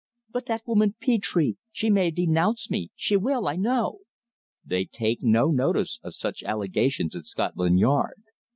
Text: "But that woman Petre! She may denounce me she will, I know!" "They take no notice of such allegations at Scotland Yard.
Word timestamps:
"But 0.31 0.47
that 0.47 0.65
woman 0.65 0.95
Petre! 0.99 1.51
She 1.71 1.91
may 1.91 2.09
denounce 2.09 2.71
me 2.71 2.89
she 2.95 3.15
will, 3.15 3.47
I 3.47 3.55
know!" 3.55 3.99
"They 4.65 4.85
take 4.85 5.21
no 5.21 5.51
notice 5.51 5.99
of 6.01 6.15
such 6.15 6.41
allegations 6.41 7.15
at 7.15 7.25
Scotland 7.25 7.77
Yard. 7.77 8.23